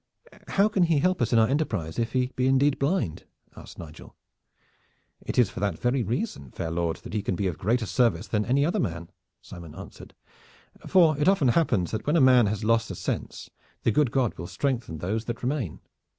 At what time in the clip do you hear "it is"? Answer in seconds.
5.23-5.51